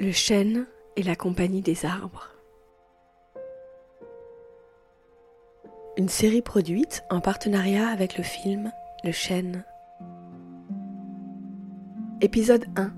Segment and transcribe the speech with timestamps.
[0.00, 0.64] Le chêne
[0.96, 2.30] et la compagnie des arbres.
[5.98, 8.72] Une série produite en partenariat avec le film
[9.04, 9.62] Le chêne.
[12.22, 12.94] Épisode 1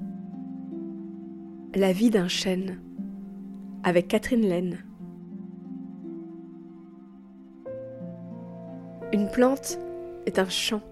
[1.74, 2.80] La vie d'un chêne
[3.82, 4.78] avec Catherine Laine.
[9.12, 9.76] Une plante
[10.26, 10.82] est un chant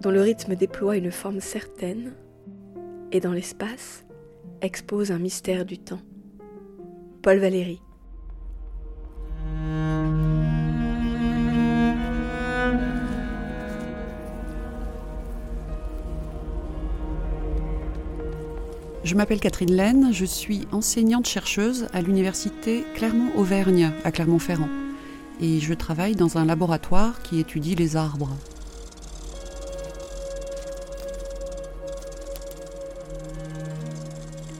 [0.00, 2.14] dont le rythme déploie une forme certaine
[3.12, 4.03] et dans l'espace
[4.64, 6.00] expose un mystère du temps.
[7.22, 7.80] Paul Valéry.
[19.04, 24.70] Je m'appelle Catherine Laine, je suis enseignante-chercheuse à l'université Clermont-Auvergne à Clermont-Ferrand
[25.40, 28.30] et je travaille dans un laboratoire qui étudie les arbres.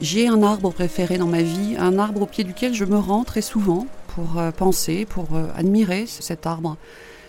[0.01, 3.23] J'ai un arbre préféré dans ma vie, un arbre au pied duquel je me rends
[3.23, 6.75] très souvent pour euh, penser, pour euh, admirer cet arbre.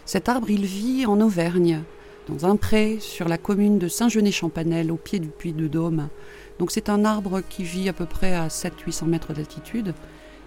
[0.04, 1.82] Cet arbre, il vit en Auvergne,
[2.28, 6.08] dans un pré sur la commune de Saint-Genet-Champanel, au pied du puy de Dôme.
[6.58, 9.94] Donc c'est un arbre qui vit à peu près à 700-800 mètres d'altitude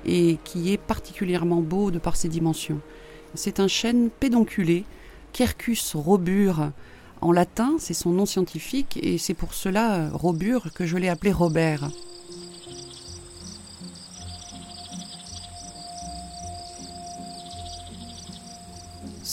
[0.05, 2.81] et qui est particulièrement beau de par ses dimensions.
[3.33, 4.83] C'est un chêne pédonculé,
[5.31, 6.71] Quercus robur
[7.21, 11.09] en latin, c'est son nom scientifique et c'est pour cela euh, robur que je l'ai
[11.09, 11.89] appelé Robert.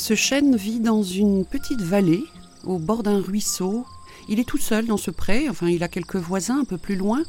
[0.07, 2.23] Ce chêne vit dans une petite vallée,
[2.62, 3.85] au bord d'un ruisseau.
[4.29, 6.95] Il est tout seul dans ce pré, enfin il a quelques voisins un peu plus
[6.95, 7.25] loin.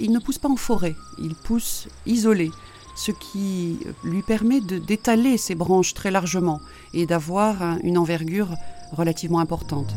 [0.00, 2.50] Il ne pousse pas en forêt, il pousse isolé,
[2.96, 6.62] ce qui lui permet d'étaler ses branches très largement
[6.94, 8.48] et d'avoir une envergure
[8.92, 9.94] relativement importante.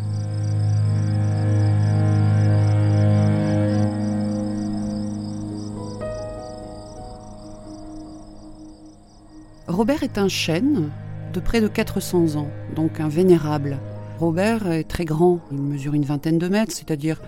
[9.69, 10.91] Robert est un chêne
[11.35, 12.47] de près de 400 ans,
[12.77, 13.77] donc un vénérable.
[14.19, 17.19] Robert est très grand, il mesure une vingtaine de mètres, c'est-à-dire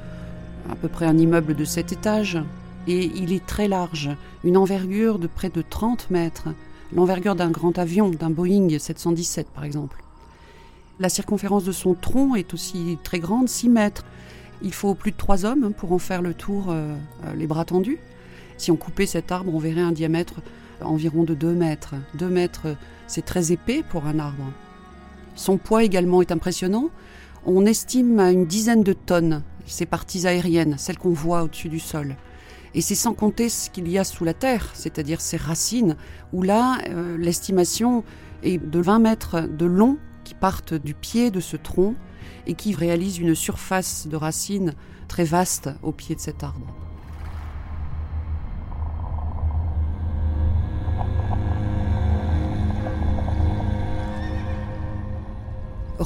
[0.71, 2.37] à peu près un immeuble de 7 étages,
[2.87, 4.09] et il est très large,
[4.45, 6.47] une envergure de près de 30 mètres,
[6.95, 10.01] l'envergure d'un grand avion, d'un Boeing 717 par exemple.
[11.01, 14.05] La circonférence de son tronc est aussi très grande, 6 mètres.
[14.61, 16.95] Il faut plus de 3 hommes pour en faire le tour, euh,
[17.25, 17.99] euh, les bras tendus.
[18.57, 20.35] Si on coupait cet arbre, on verrait un diamètre
[20.79, 21.95] environ de 2 mètres.
[22.15, 22.67] 2 mètres,
[23.07, 24.51] c'est très épais pour un arbre.
[25.35, 26.89] Son poids également est impressionnant.
[27.45, 31.79] On estime à une dizaine de tonnes ces parties aériennes, celles qu'on voit au-dessus du
[31.79, 32.15] sol.
[32.73, 35.95] Et c'est sans compter ce qu'il y a sous la terre, c'est-à-dire ses racines,
[36.33, 38.03] où là, euh, l'estimation
[38.43, 41.95] est de 20 mètres de long qui partent du pied de ce tronc
[42.45, 44.73] et qui réalisent une surface de racines
[45.07, 46.86] très vaste au pied de cet arbre.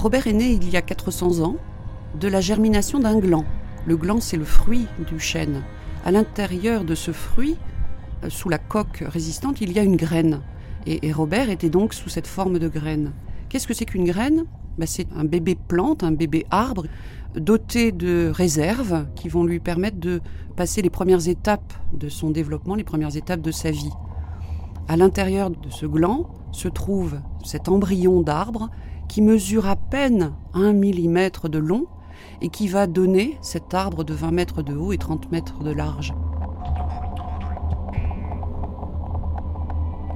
[0.02, 1.58] Robert est né il y a 400 ans
[2.20, 3.46] de la germination d'un gland.
[3.86, 5.62] Le gland, c'est le fruit du chêne.
[6.04, 7.56] À l'intérieur de ce fruit,
[8.24, 10.42] euh, sous la coque résistante, il y a une graine.
[10.88, 13.12] Et, Robert était donc sous cette forme de graine.
[13.48, 14.46] Qu'est-ce que c'est qu'une graine?
[14.80, 16.86] Ben, C'est un bébé plante, un bébé arbre,
[17.36, 20.20] doté de réserves qui vont lui permettre de
[20.56, 23.94] passer les premières étapes de son développement, les premières étapes de sa vie.
[24.88, 28.72] À l'intérieur de ce gland se trouve cet embryon d'arbre
[29.12, 31.86] qui mesure à peine un millimètre de long
[32.42, 35.72] et qui va donner cet arbre de 20 mètres de haut et 30 mètres de
[35.72, 36.14] large.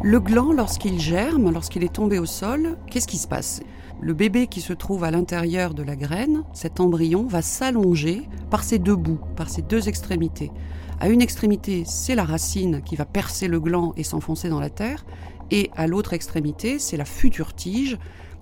[0.02, 3.62] Le gland, lorsqu'il germe, lorsqu'il est tombé au sol, qu'est-ce qui se passe?
[4.00, 8.64] Le bébé qui se trouve à l'intérieur de la graine, cet embryon, va s'allonger par
[8.64, 10.54] ses deux bouts, par ses deux extrémités.
[11.02, 14.70] À une extrémité, c'est la racine qui va percer le gland et s'enfoncer dans la
[14.70, 15.06] terre,
[15.52, 18.00] et à l'autre extrémité, c'est la future tige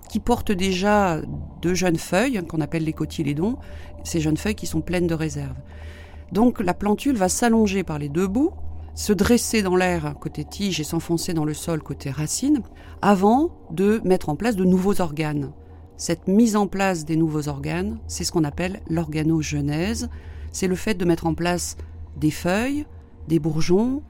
[0.08, 1.20] qui porte déjà
[1.62, 3.56] deux jeunes feuilles, qu'on appelle les cotylédons,
[4.04, 5.56] ces jeunes feuilles qui sont pleines de réserves.
[6.32, 8.52] Donc la plantule va s'allonger par les deux bouts,
[8.94, 12.62] se dresser dans l'air côté tige et s'enfoncer dans le sol côté racine,
[13.02, 15.52] avant de mettre en place de nouveaux organes.
[15.96, 20.08] Cette mise en place des nouveaux organes, c'est ce qu'on appelle l'organogenèse.
[20.52, 21.76] C'est le fait de mettre en place
[22.16, 22.86] des feuilles,
[23.28, 24.02] des bourgeons,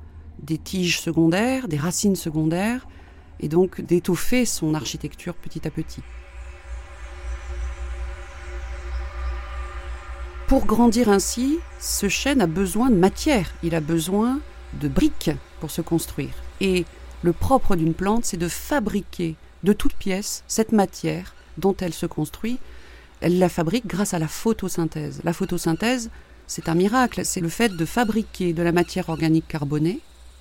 [0.43, 2.87] des tiges secondaires, des racines secondaires,
[3.40, 6.02] et donc d'étoffer son architecture petit à petit.
[10.46, 14.40] Pour grandir ainsi, ce chêne a besoin de matière, il a besoin
[14.75, 16.34] de briques pour se construire.
[16.60, 16.84] Et
[17.22, 22.06] le propre d'une plante, c'est de fabriquer de toutes pièces cette matière dont elle se
[22.06, 22.58] construit.
[23.20, 25.22] Elle la fabrique grâce à la photosynthèse.
[25.25, 26.10] La photosynthèse,
[26.46, 30.00] c'est un miracle, c'est le fait de fabriquer de la matière organique carbonée,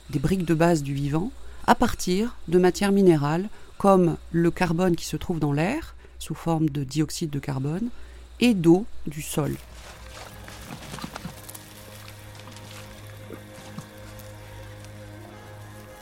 [0.09, 1.31] des briques de base du vivant,
[1.65, 6.69] à partir de matières minérales comme le carbone qui se trouve dans l'air, sous forme
[6.69, 7.89] de dioxyde de carbone,
[8.39, 9.55] et d'eau du sol.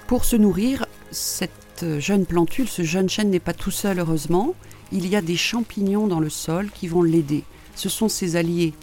[0.07, 4.55] Pour se nourrir, cette jeune plantule, ce jeune chêne n'est pas tout seul heureusement.
[4.91, 7.43] Il y a des champignons dans le sol qui vont l'aider.
[7.75, 8.73] Ce sont ses alliés.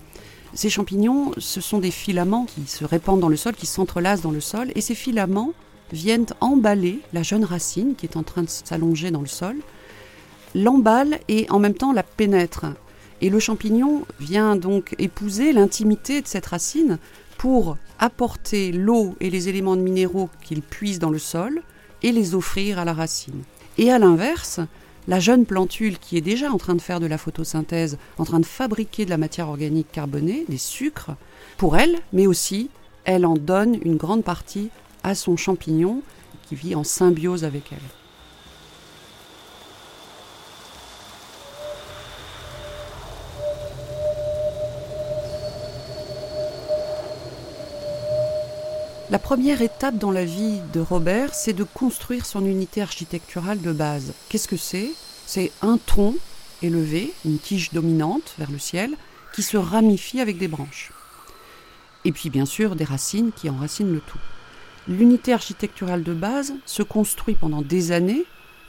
[0.55, 4.31] Ces champignons, ce sont des filaments qui se répandent dans le sol, qui s'entrelacent dans
[4.31, 5.53] le sol, et ces filaments
[5.93, 9.57] viennent emballer la jeune racine qui est en train de s'allonger dans le sol,
[10.55, 12.67] l'emballe et en même temps la pénètre.
[13.21, 16.99] Et le champignon vient donc épouser l'intimité de cette racine
[17.37, 21.63] pour apporter l'eau et les éléments minéraux qu'il puise dans le sol
[22.03, 23.43] et les offrir à la racine.
[23.77, 24.61] Et à l'inverse,
[25.09, 28.41] la jeune plantule qui est déjà en train de faire de la photosynthèse, en train
[28.41, 31.13] de fabriquer de la matière organique carbonée, des sucres,
[31.57, 32.71] pour elle, mais aussi,
[33.05, 34.69] elle en donne une grande partie
[35.03, 36.03] à son champignon
[36.49, 37.79] qui vit en symbiose avec elle.
[49.11, 53.73] La première étape dans la vie de Robert, c'est de construire son unité architecturale de
[53.73, 54.13] base.
[54.29, 54.91] Qu'est-ce que c'est?
[55.25, 56.17] C'est un tronc
[56.61, 58.95] élevé, une tige dominante vers le ciel,
[59.35, 60.93] qui se ramifie avec des branches.
[62.05, 64.19] Et puis bien sûr des racines qui enracinent le tout.
[64.89, 68.25] L'unité architecturale de base se construit pendant des années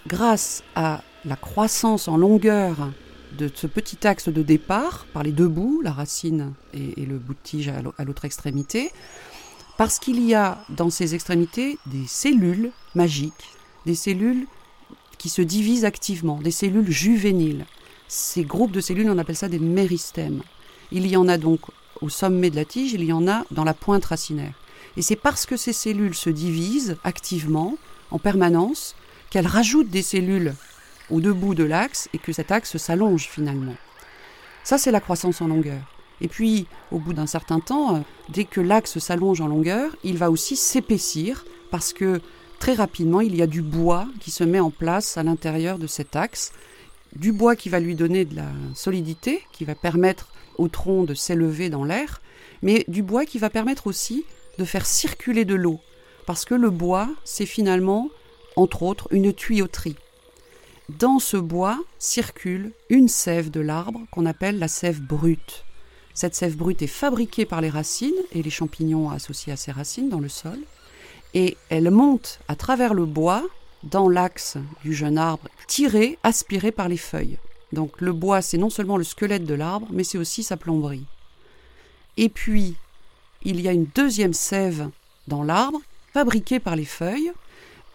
[0.06, 2.90] grâce à la croissance en longueur
[3.38, 7.34] de ce petit axe de départ par les deux bouts, la racine et, le bout
[7.34, 8.92] de tige à l'autre extrémité,
[9.78, 13.56] parce qu'il y a dans ces extrémités des cellules magiques,
[13.86, 14.46] des cellules
[15.18, 17.66] qui se divisent activement, des cellules juvéniles.
[18.10, 20.42] Ces groupes de cellules, on appelle ça des méristèmes.
[20.92, 21.62] Il y en a donc
[22.02, 24.54] au sommet de la tige, il y en a dans la pointe racinaire.
[25.00, 27.78] Et c'est parce que ces cellules se divisent activement,
[28.12, 28.98] en permanence,
[29.30, 30.54] qu'elles rajoutent des cellules
[31.10, 33.76] aux deux bouts de l'axe et que cet axe s'allonge finalement.
[34.66, 35.80] Ça, c'est la croissance en longueur.
[36.20, 40.30] Et puis, au bout d'un certain temps, dès que l'axe s'allonge en longueur, il va
[40.30, 42.20] aussi s'épaissir parce que
[42.60, 45.88] très rapidement, il y a du bois qui se met en place à l'intérieur de
[45.88, 46.52] cet axe.
[47.16, 51.14] Du bois qui va lui donner de la solidité, qui va permettre au tronc de
[51.14, 52.22] s'élever dans l'air,
[52.62, 54.26] mais du bois qui va permettre aussi
[54.60, 55.80] de faire circuler de l'eau.
[56.28, 58.10] Parce que le bois, c'est finalement,
[58.56, 59.96] entre autres, une tuyauterie.
[60.90, 65.66] Dans ce bois circule une sève de l'arbre qu'on appelle la sève brute.
[66.14, 70.10] Cette sève brute est fabriquée par les racines et les champignons associés à ces racines
[70.10, 70.60] dans le sol.
[71.34, 73.44] Et elle monte à travers le bois
[73.84, 77.38] dans l'axe du jeune arbre, tirée, aspirée par les feuilles.
[77.72, 81.06] Donc le bois, c'est non seulement le squelette de l'arbre, mais c'est aussi sa plomberie.
[82.18, 82.76] Et puis,
[83.44, 84.90] il y a une deuxième sève
[85.28, 85.82] dans l'arbre,
[86.14, 87.32] fabriquée par les feuilles,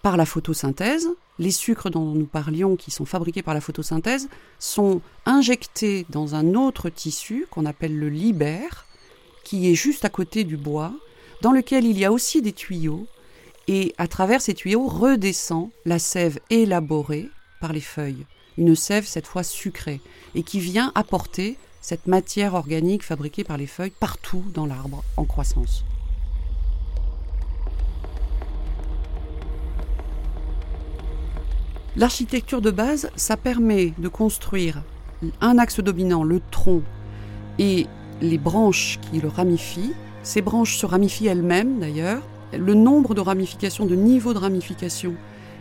[0.02, 1.08] par la photosynthèse,
[1.38, 6.55] les sucres dont nous parlions, qui sont fabriqués par la photosynthèse, sont injectés dans un
[6.55, 8.87] autre tissu qu'on appelle le libère,
[9.43, 10.93] qui est juste à côté du bois,
[11.43, 13.06] dans lequel il y a aussi des tuyaux,
[13.67, 17.29] et à travers ces tuyaux redescend la sève élaborée
[17.61, 18.26] par les feuilles,
[18.56, 20.00] une sève cette fois sucrée,
[20.35, 25.25] et qui vient apporter cette matière organique fabriquée par les feuilles partout dans l'arbre en
[25.25, 25.85] croissance.
[31.95, 34.83] L'architecture de base, ça permet de construire
[35.43, 36.81] un axe dominant, le tronc,
[37.59, 37.87] et
[38.23, 39.93] les branches qui le ramifient.
[40.23, 42.23] Ces branches se ramifient elles-mêmes d'ailleurs.
[42.55, 45.17] Le nombre de ramifications, de niveaux de ramification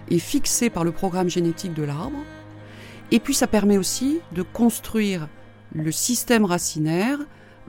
[0.09, 2.19] est fixé par le programme génétique de l'arbre.
[3.11, 5.27] Et puis ça permet aussi de construire
[5.73, 7.19] le système racinaire.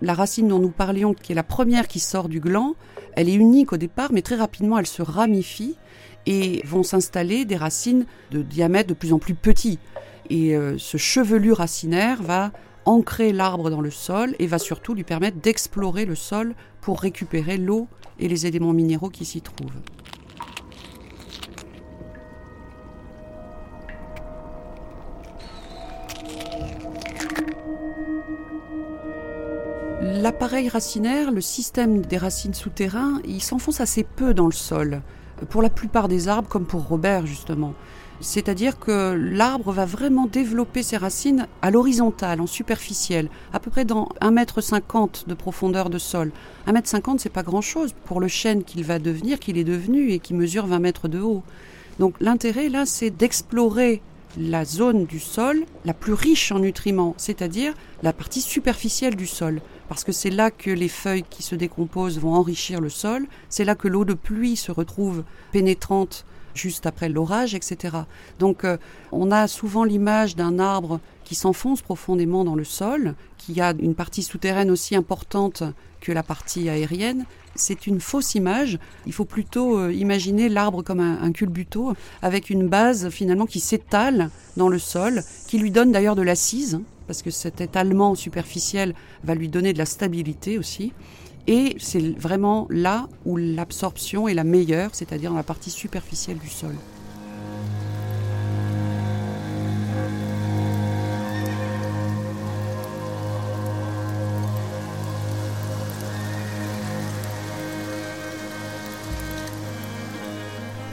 [0.03, 2.75] La racine dont nous parlions, qui est la première qui sort du gland,
[3.15, 5.77] elle est unique au départ, mais très rapidement elle se ramifie
[6.27, 9.79] et vont s'installer des racines de diamètre de plus en plus petit.
[10.31, 12.51] Et euh, ce chevelu racinaire va
[12.87, 17.57] ancrer l'arbre dans le sol et va surtout lui permettre d'explorer le sol pour récupérer
[17.57, 19.81] l'eau et les éléments minéraux qui s'y trouvent.
[30.07, 35.01] L'appareil racinaire, le système des racines souterrains, il s'enfonce assez peu dans le sol
[35.49, 37.73] pour la plupart des arbres, comme pour Robert justement.
[38.21, 43.87] C'est-à-dire que l'arbre va vraiment développer ses racines à l'horizontale, en superficielle, à peu près
[43.87, 46.33] dans 1,50 m de profondeur de sol.
[46.69, 50.19] 1,50 m, c'est pas grand-chose pour le chêne qu'il va devenir, qu'il est devenu et
[50.19, 51.43] qui mesure 20 mètres de haut.
[51.99, 54.03] Donc l'intérêt là, c'est d'explorer
[54.37, 59.61] la zone du sol la plus riche en nutriments, c'est-à-dire la partie superficielle du sol.
[59.89, 63.65] Parce que c'est là que les feuilles qui se décomposent vont enrichir le sol, c'est
[63.65, 66.25] là que l'eau de pluie se retrouve pénétrante
[66.55, 67.97] juste après l'orage, etc.
[68.39, 68.79] Donc euh,
[69.13, 73.95] on a souvent l'image d'un arbre qui s'enfonce profondément dans le sol, qui a une
[73.95, 75.65] partie souterraine aussi importante
[76.01, 77.25] que la partie aérienne.
[77.57, 78.79] C'est une fausse image.
[79.07, 83.61] Il faut plutôt euh, imaginer l'arbre comme un, un, culbuto, avec une base finalement qui
[83.61, 88.95] s'étale dans le sol, qui lui donne d'ailleurs de l'assise, parce que cet étalement superficiel
[89.23, 90.93] va lui donner de la stabilité aussi.
[91.47, 96.49] Et c'est vraiment là où l'absorption est la meilleure, c'est-à-dire dans la partie superficielle du
[96.49, 96.75] sol.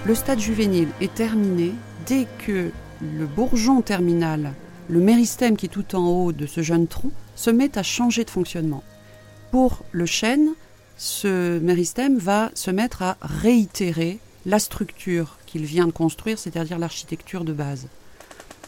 [0.04, 1.74] Le stade juvénile est terminé
[2.08, 4.54] dès que le bourgeon terminal,
[4.92, 8.26] le méristème qui est tout en haut de ce jeune tronc, se met à changer
[8.26, 8.84] de fonctionnement.
[9.50, 10.50] Pour le chêne,
[10.98, 17.46] ce méristème va se mettre à réitérer la structure qu'il vient de construire, c'est-à-dire l'architecture
[17.46, 17.88] de base.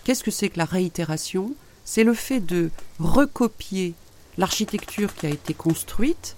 [0.06, 1.54] Qu'est-ce que c'est que la réitération?
[1.84, 3.94] C'est le fait de recopier
[4.38, 6.38] l'architecture qui a été construite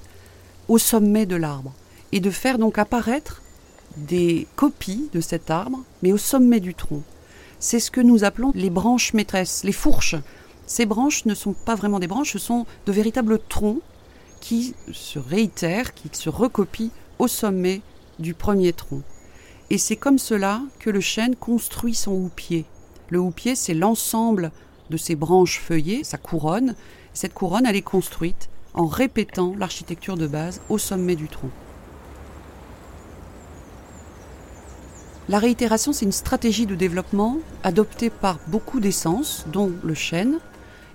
[0.67, 1.73] au sommet de l'arbre
[2.11, 3.43] et de faire donc apparaître
[3.97, 7.03] des copies de cet arbre, mais au sommet du tronc.
[7.67, 10.13] C'est ce que nous appelons les branches maîtresses, les fourches.
[10.67, 13.81] Ces branches ne sont pas vraiment des branches, ce sont de véritables troncs
[14.39, 17.81] qui se réitèrent, qui se recopient au sommet
[18.19, 19.01] du premier tronc.
[19.71, 22.65] Et c'est comme cela que le chêne construit son houppier.
[23.09, 24.51] Le houppier, c'est l'ensemble
[24.91, 26.75] de ses branches feuillées, sa couronne.
[27.15, 31.49] Cette couronne, elle est construite en répétant l'architecture de base au sommet du tronc.
[35.27, 40.37] La réitération, c'est une stratégie de développement adoptée par beaucoup d'essences, dont le chêne.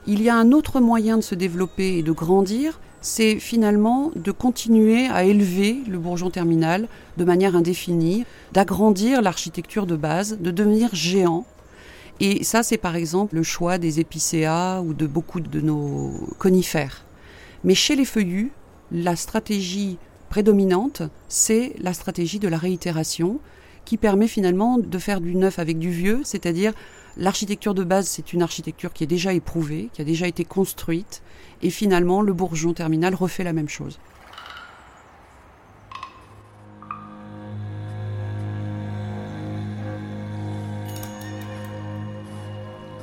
[0.07, 4.31] Il y a un autre moyen de se développer et de grandir, c'est finalement de
[4.31, 10.95] continuer à élever le bourgeon terminal de manière indéfinie, d'agrandir l'architecture de base, de devenir
[10.95, 11.45] géant.
[12.21, 17.05] Et ça, c'est par exemple le choix des épicéas ou de beaucoup de nos conifères.
[17.65, 18.53] Mais chez les feuillus,
[18.93, 23.41] la stratégie prédominante, c'est la stratégie de la réitération,
[23.85, 26.73] qui permet finalement de faire du neuf avec du vieux, c'est-à-dire
[27.17, 31.23] L'architecture de base, c'est une architecture qui est déjà éprouvée, qui a déjà été construite,
[31.61, 33.99] et finalement, le bourgeon terminal refait la même chose.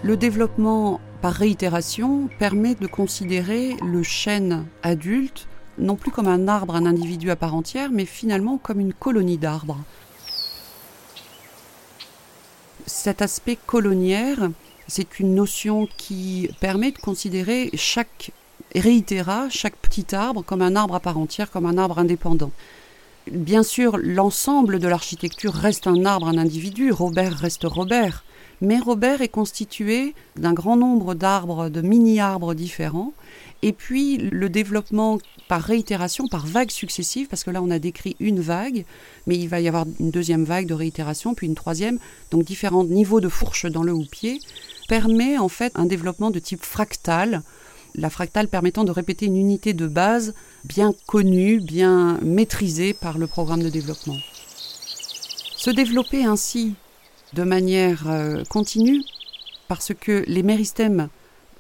[0.04, 6.76] Le développement par réitération permet de considérer le chêne adulte non plus comme un arbre,
[6.76, 9.78] un individu à part entière, mais finalement comme une colonie d'arbres
[12.88, 14.50] cet aspect coloniaire,
[14.88, 18.32] c'est une notion qui permet de considérer chaque
[18.74, 22.52] réitéra, chaque petit arbre comme un arbre à part entière, comme un arbre indépendant.
[23.32, 28.24] Bien sûr, l'ensemble de l'architecture reste un arbre, un individu, Robert reste Robert,
[28.62, 33.14] mais Robert est constitué d'un grand nombre d'arbres, de mini-arbres différents,
[33.62, 38.16] et puis le développement par réitération, par vagues successives, parce que là on a décrit
[38.20, 38.86] une vague,
[39.26, 42.00] mais il va y avoir une deuxième vague de réitération, puis une troisième,
[42.32, 44.40] donc différents niveaux de fourche dans le houppier,
[44.88, 47.42] permet en fait un développement de type fractal,
[47.96, 50.34] la fractale permettant de répéter une unité de base
[50.66, 54.18] bien connue, bien maîtrisée par le programme de développement.
[55.56, 56.76] Se développer ainsi
[57.34, 59.04] de manière euh, continue,
[59.68, 61.10] parce que les méristèmes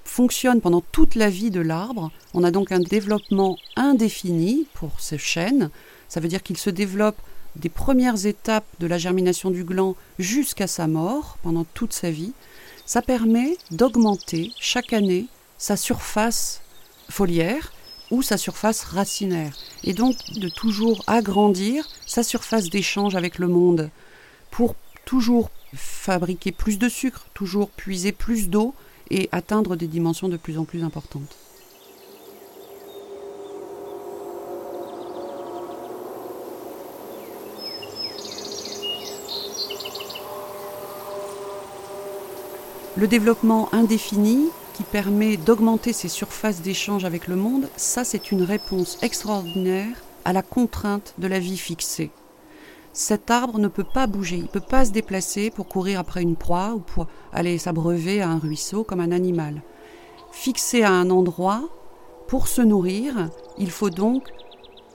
[0.07, 2.11] fonctionne pendant toute la vie de l'arbre.
[2.33, 5.69] On a donc un développement indéfini pour ces chênes.
[6.09, 7.17] Ça veut dire qu'il se développe
[7.55, 12.33] des premières étapes de la germination du gland jusqu'à sa mort, pendant toute sa vie.
[12.85, 15.25] Ça permet d'augmenter chaque année
[15.57, 16.61] sa surface
[17.09, 17.73] foliaire
[18.11, 23.89] ou sa surface racinaire, et donc de toujours agrandir sa surface d'échange avec le monde
[24.49, 28.73] pour toujours fabriquer plus de sucre, toujours puiser plus d'eau,
[29.11, 31.37] et atteindre des dimensions de plus en plus importantes.
[42.95, 48.41] Le développement indéfini qui permet d'augmenter ses surfaces d'échange avec le monde, ça c'est une
[48.41, 49.95] réponse extraordinaire
[50.25, 52.09] à la contrainte de la vie fixée
[52.97, 56.23] cet arbre ne peut pas bouger, il ne peut pas se déplacer pour courir après
[56.23, 59.61] une proie ou pour aller s'abreuver à un ruisseau comme un animal.
[60.31, 61.61] Fixé à un endroit,
[62.27, 64.23] pour se nourrir, il faut donc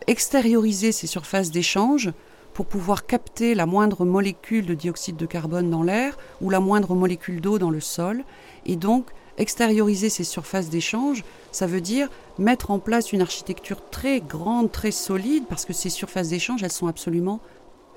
[0.09, 2.11] extérioriser ses surfaces d'échange
[2.55, 6.97] pour pouvoir capter la moindre molécule de dioxyde de carbone dans l'air ou la moindre
[6.97, 8.25] molécule d'eau dans le sol.
[8.67, 14.21] Et donc, extérioriser ces surfaces d'échange, ça veut dire mettre en place une architecture très
[14.21, 17.39] grande, très solide, parce que ces surfaces d'échange, elles sont absolument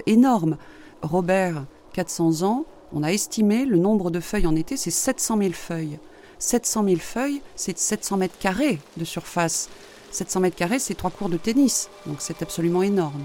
[0.06, 0.58] énormes.
[1.02, 5.54] Robert, 400 ans, on a estimé le nombre de feuilles en été, c'est 700 000
[5.54, 6.00] feuilles.
[6.40, 9.70] 700 000 feuilles, c'est 700 mètres carrés de surface.
[10.12, 13.24] 700 mètres carrés, c'est trois cours de tennis, donc c'est absolument énorme.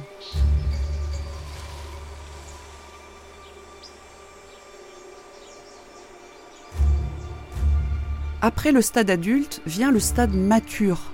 [8.42, 11.12] Après le stade adulte vient le stade mature.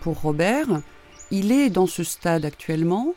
[0.00, 0.82] Pour Robert,
[1.30, 3.14] il est dans ce stade actuellement.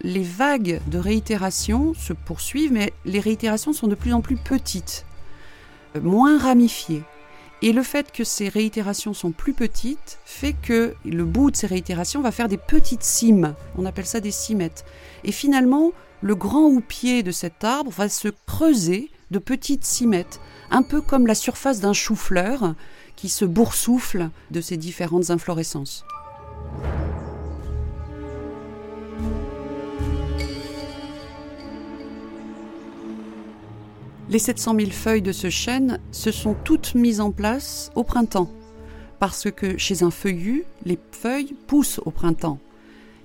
[0.00, 5.04] Les vagues de réitération se poursuivent, mais les réitérations sont de plus en plus petites,
[6.00, 7.02] moins ramifiées.
[7.62, 11.66] Et le fait que ces réitérations sont plus petites fait que le bout de ces
[11.66, 13.54] réitérations va faire des petites cimes.
[13.78, 14.84] On appelle ça des cimettes.
[15.22, 20.82] Et finalement, le grand houppier de cet arbre va se creuser de petites cimettes un
[20.82, 22.74] peu comme la surface d'un chou-fleur
[23.16, 26.04] qui se boursoufle de ses différentes inflorescences.
[34.34, 38.50] Les 700 000 feuilles de ce chêne se sont toutes mises en place au printemps,
[39.20, 42.58] parce que chez un feuillu, les feuilles poussent au printemps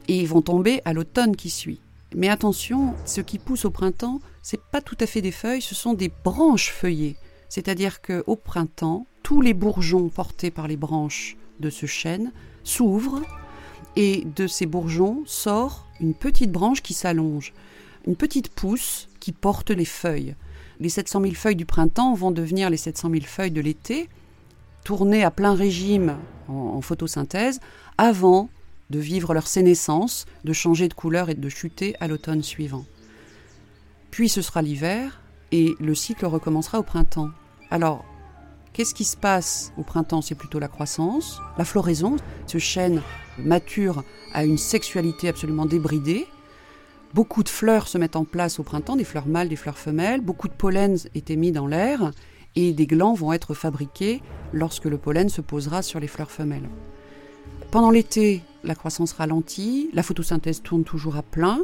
[0.08, 1.82] et vont tomber à l'automne qui suit.
[2.16, 5.74] Mais attention, ce qui pousse au printemps, c'est pas tout à fait des feuilles, ce
[5.74, 7.16] sont des branches feuillées.
[7.50, 12.32] C'est-à-dire qu'au printemps, tous les bourgeons portés par les branches de ce chêne
[12.64, 13.24] s'ouvrent
[13.96, 17.52] et de ces bourgeons sort une petite branche qui s'allonge,
[18.06, 20.36] une petite pousse qui porte les feuilles.
[20.80, 24.10] Les 700 000 feuilles du printemps vont devenir les 700 000 feuilles de l'été,
[24.86, 26.18] tournées à plein régime
[26.48, 27.60] en, photosynthèse,
[27.98, 28.50] avant
[28.90, 32.86] de vivre leur sénescence, de changer de couleur et de chuter à l'automne suivant.
[34.10, 35.22] Puis ce sera l'hiver,
[35.52, 37.30] et le cycle recommencera au printemps.
[37.72, 38.06] Alors,
[38.72, 40.22] qu'est-ce qui se passe au printemps?
[40.22, 42.16] C'est plutôt la croissance, la floraison.
[42.48, 43.02] Ce chêne
[43.38, 46.28] mature à une sexualité absolument débridée.
[47.14, 50.22] Beaucoup de fleurs se mettent en place au printemps, des fleurs mâles, des fleurs femelles.
[50.22, 52.12] Beaucoup de pollen est émis dans l'air
[52.56, 54.22] et des glands vont être fabriqués
[54.54, 56.70] lorsque le pollen se posera sur les fleurs femelles.
[57.72, 61.64] Pendant l'été, la croissance ralentit, la photosynthèse tourne toujours à plein,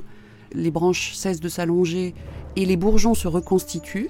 [0.52, 2.16] les branches cessent de s'allonger
[2.56, 4.10] et les bourgeons se reconstituent.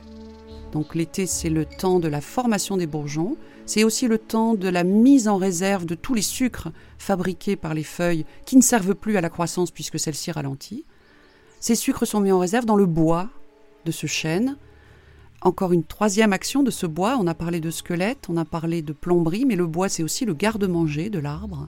[0.72, 3.38] Donc l'été, c'est le temps de la formation des bourgeons.
[3.66, 7.74] C'est aussi le temps de la mise en réserve de tous les sucres fabriqués par
[7.74, 10.86] les feuilles qui ne servent plus à la croissance puisque celle-ci ralentit.
[11.66, 13.28] Ces sucres sont mis en réserve dans le bois
[13.86, 14.56] de ce chêne.
[15.42, 18.84] Encore une troisième action de ce bois, on a parlé de squelette, on a parlé
[18.84, 21.68] de plomberie, mais le bois c'est aussi le garde-manger de l'arbre.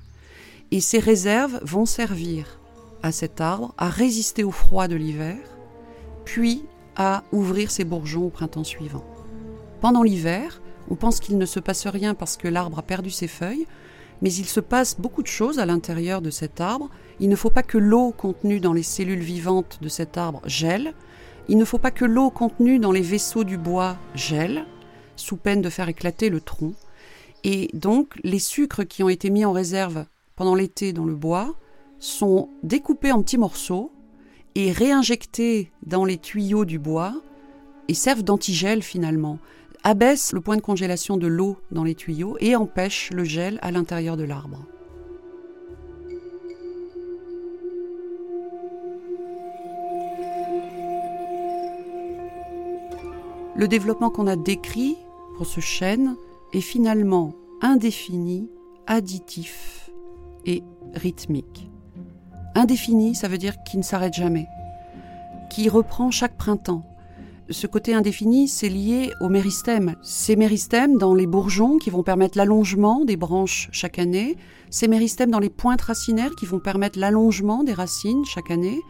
[0.69, 2.59] Et ces réserves vont servir
[3.01, 5.39] à cet arbre à résister au froid de l'hiver,
[6.25, 6.63] puis
[6.95, 9.03] à ouvrir ses bourgeons au printemps suivant.
[9.81, 13.27] Pendant l'hiver, on pense qu'il ne se passe rien parce que l'arbre a perdu ses
[13.27, 13.65] feuilles,
[14.21, 16.89] mais il se passe beaucoup de choses à l'intérieur de cet arbre.
[17.19, 20.93] Il ne faut pas que l'eau contenue dans les cellules vivantes de cet arbre gèle.
[21.49, 24.65] Il ne faut pas que l'eau contenue dans les vaisseaux du bois gèle,
[25.15, 26.73] sous peine de faire éclater le tronc.
[27.43, 31.55] Et donc, les sucres qui ont été mis en réserve pendant l'été dans le bois
[31.99, 33.91] sont découpés en petits morceaux
[34.55, 37.13] et réinjectés dans les tuyaux du bois
[37.87, 39.39] et servent d'antigel finalement,
[39.83, 43.71] abaissent le point de congélation de l'eau dans les tuyaux et empêchent le gel à
[43.71, 44.65] l'intérieur de l'arbre.
[53.55, 54.97] Le développement qu'on a décrit
[55.35, 56.15] pour ce chêne
[56.53, 58.49] est finalement indéfini,
[58.85, 59.89] additif
[60.45, 60.63] et
[60.93, 61.69] rythmique.
[62.53, 64.47] Indéfini, ça veut dire qui ne s'arrête jamais,
[65.49, 66.83] qui reprend chaque printemps.
[67.49, 69.95] Ce côté indéfini, c'est lié au méristème.
[70.01, 74.35] Ces méristèmes dans les bourgeons qui vont permettre l'allongement des branches chaque année,
[74.69, 78.81] ces méristèmes dans les pointes racinaires qui vont permettre l'allongement des racines chaque année,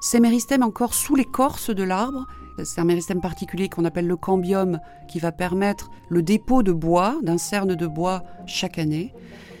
[0.00, 2.26] ces méristèmes encore sous l'écorce de l'arbre,
[2.62, 7.16] c'est un méristème particulier qu'on appelle le cambium qui va permettre le dépôt de bois,
[7.22, 9.12] d'un cerne de bois chaque année.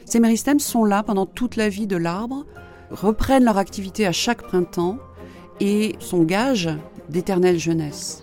[0.04, 2.46] Ces méristèmes sont là pendant toute la vie de l'arbre
[2.90, 4.98] reprennent leur activité à chaque printemps
[5.58, 6.70] et sont gage
[7.08, 8.22] d'éternelle jeunesse.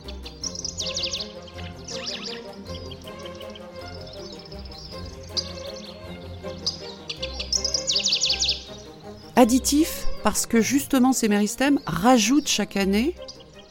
[9.35, 13.15] Additif parce que justement ces méristèmes rajoutent chaque année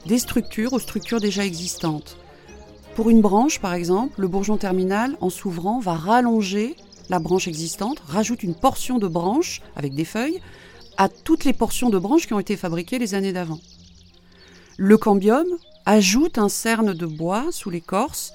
[0.07, 2.17] des structures aux structures déjà existantes.
[2.97, 6.75] Pour une branche, par exemple, le bourgeon terminal, en s'ouvrant, va rallonger
[7.11, 10.41] la branche existante, rajoute une portion de branche avec des feuilles,
[10.97, 13.61] à toutes les portions de branches qui ont été fabriquées les années d'avant.
[14.77, 15.47] Le cambium
[15.87, 18.33] ajoute un cerne de bois sous l'écorce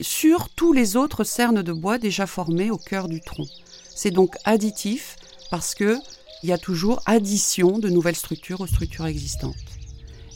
[0.00, 3.46] sur tous les autres cernes de bois déjà formés au cœur du tronc.
[3.94, 5.16] C'est donc additif
[5.50, 5.74] parce
[6.40, 9.54] qu'il y a toujours addition de nouvelles structures aux structures existantes.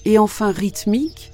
[0.05, 1.31] Et enfin rythmique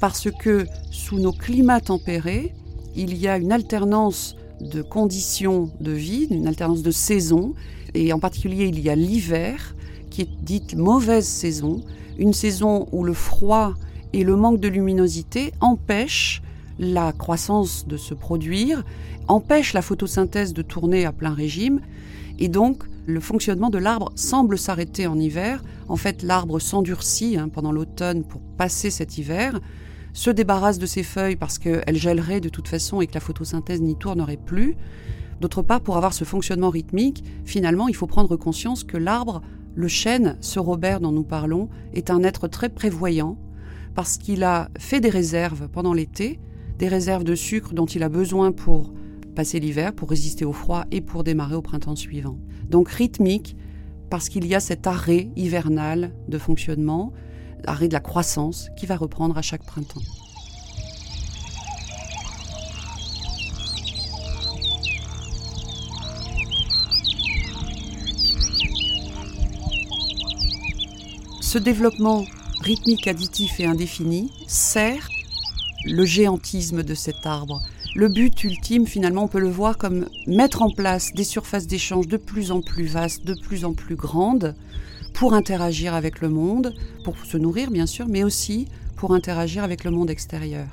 [0.00, 2.54] parce que sous nos climats tempérés,
[2.94, 7.54] il y a une alternance de conditions de vie, une alternance de saisons,
[7.94, 9.74] et en particulier il y a l'hiver,
[10.10, 11.82] qui est dite mauvaise saison,
[12.18, 13.74] une saison où le froid
[14.12, 16.42] et le manque de luminosité empêchent
[16.78, 18.84] la croissance de se produire,
[19.28, 21.80] empêchent la photosynthèse de tourner à plein régime,
[22.38, 25.62] et donc le fonctionnement de l'arbre semble s'arrêter en hiver.
[25.88, 29.60] En fait, l'arbre s'endurcit hein, pendant l'automne pour passer cet hiver,
[30.12, 33.80] se débarrasse de ses feuilles parce qu'elles gèleraient de toute façon et que la photosynthèse
[33.80, 34.76] n'y tournerait plus.
[35.40, 39.42] D'autre part, pour avoir ce fonctionnement rythmique, finalement, il faut prendre conscience que l'arbre,
[39.74, 43.38] le chêne, ce Robert dont nous parlons, est un être très prévoyant
[43.94, 46.40] parce qu'il a fait des réserves pendant l'été,
[46.78, 48.92] des réserves de sucre dont il a besoin pour
[49.36, 52.38] passer l'hiver, pour résister au froid et pour démarrer au printemps suivant.
[52.68, 53.56] Donc rythmique
[54.10, 57.12] parce qu'il y a cet arrêt hivernal de fonctionnement
[57.66, 60.00] arrêt de la croissance qui va reprendre à chaque printemps.
[71.40, 72.24] Ce développement
[72.60, 75.08] rythmique, additif et indéfini sert
[75.84, 77.62] le géantisme de cet arbre.
[77.96, 82.06] Le but ultime, finalement, on peut le voir comme mettre en place des surfaces d'échange
[82.08, 84.54] de plus en plus vastes, de plus en plus grandes,
[85.14, 89.82] pour interagir avec le monde, pour se nourrir bien sûr, mais aussi pour interagir avec
[89.82, 90.66] le monde extérieur.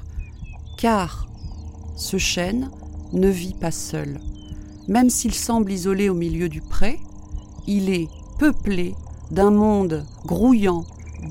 [0.78, 1.30] Car
[1.96, 2.70] ce chêne
[3.14, 4.20] ne vit pas seul.
[4.90, 7.00] Même s'il semble isolé au milieu du pré,
[7.68, 8.96] il est peuplé
[9.32, 10.84] d'un monde grouillant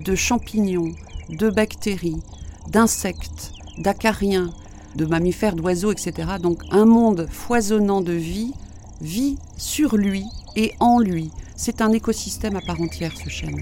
[0.07, 0.95] de champignons,
[1.29, 2.23] de bactéries,
[2.71, 4.55] d'insectes, d'acariens,
[4.97, 6.33] de mammifères, d'oiseaux, etc.
[6.41, 8.53] Donc un monde foisonnant de vie
[9.01, 10.25] vit sur lui
[10.57, 11.31] et en lui.
[11.57, 13.61] C'est un écosystème à part entière, ce chêne.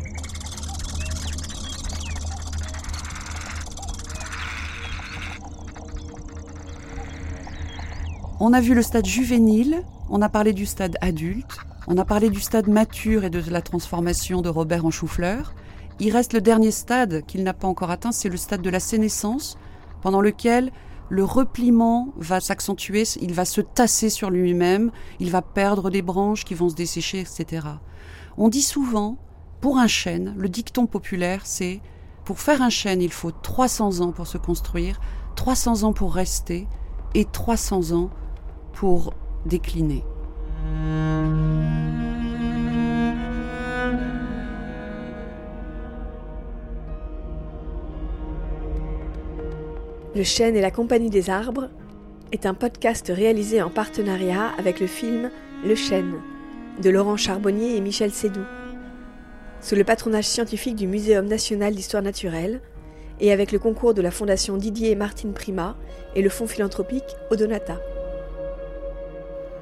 [8.42, 12.30] On a vu le stade juvénile, on a parlé du stade adulte, on a parlé
[12.30, 15.52] du stade mature et de la transformation de Robert en chou-fleur.
[15.98, 18.80] Il reste le dernier stade qu'il n'a pas encore atteint, c'est le stade de la
[18.80, 19.58] sénescence,
[20.00, 20.72] pendant lequel
[21.10, 26.44] le repliement va s'accentuer, il va se tasser sur lui-même, il va perdre des branches
[26.44, 27.66] qui vont se dessécher, etc.
[28.38, 29.18] On dit souvent,
[29.60, 31.80] pour un chêne, le dicton populaire, c'est
[32.24, 35.00] pour faire un chêne, il faut 300 ans pour se construire,
[35.34, 36.68] 300 ans pour rester
[37.14, 38.10] et 300 ans
[38.72, 39.12] pour
[39.46, 40.04] décliner.
[50.16, 51.68] Le chêne et la compagnie des arbres
[52.32, 55.30] est un podcast réalisé en partenariat avec le film
[55.64, 56.14] Le chêne
[56.82, 58.40] de Laurent Charbonnier et Michel Sédou,
[59.60, 62.60] sous le patronage scientifique du Muséum national d'histoire naturelle
[63.20, 65.76] et avec le concours de la Fondation Didier et Martine Prima
[66.16, 67.78] et le fonds philanthropique Odonata.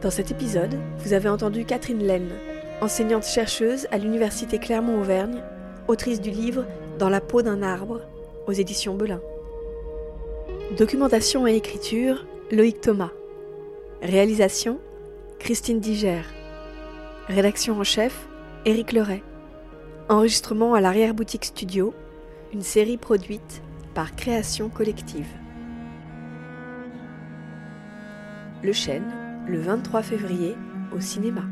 [0.01, 2.31] Dans cet épisode, vous avez entendu Catherine Laine,
[2.81, 5.43] enseignante chercheuse à l'Université Clermont-Auvergne,
[5.89, 6.65] autrice du livre
[6.99, 8.01] Dans la peau d'un arbre
[8.47, 9.21] aux éditions Belin.
[10.77, 13.11] Documentation et écriture Loïc Thomas.
[14.03, 14.79] Réalisation
[15.39, 16.21] Christine Diger.
[17.27, 18.29] Rédaction en chef,
[18.67, 19.23] Éric Leray.
[20.11, 21.95] Enregistrement à l'arrière-boutique studio,
[22.53, 23.63] une série produite
[23.95, 25.29] par Création Collective.
[28.63, 29.11] Le chêne,
[29.49, 30.55] le 23 février,
[30.95, 31.45] au cinéma.